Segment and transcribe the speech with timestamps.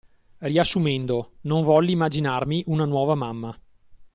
[0.39, 3.55] Riassumendo:Non volli immaginarmi una nuova mamma.